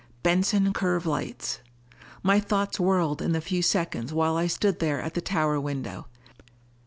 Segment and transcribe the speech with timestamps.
[0.23, 1.59] Benson curve lights!
[2.23, 6.07] My thoughts whirled in the few seconds while I stood there at the tower window.